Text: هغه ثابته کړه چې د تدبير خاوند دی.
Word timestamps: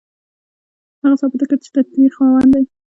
هغه 1.01 1.15
ثابته 1.21 1.43
کړه 1.49 1.57
چې 1.63 1.69
د 1.71 1.75
تدبير 1.85 2.11
خاوند 2.15 2.49
دی. 2.53 2.63